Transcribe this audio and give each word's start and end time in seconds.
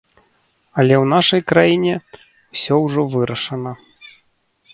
Але 0.79 0.95
ў 1.03 1.09
нашай 1.13 1.41
краіне 1.51 1.93
ўсё 2.53 2.73
ўжо 2.85 3.01
вырашана. 3.13 3.71